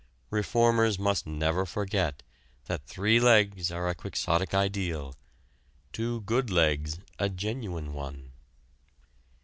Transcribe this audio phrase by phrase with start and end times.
[0.31, 2.23] Reformers must never forget
[2.65, 5.13] that three legs are a Quixotic ideal;
[5.93, 8.31] two good legs a genuine one.